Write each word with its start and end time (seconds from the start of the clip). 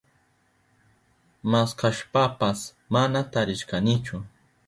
Maskashpapas 1.51 2.59
mana 2.93 3.19
tarishkanichu. 3.31 4.15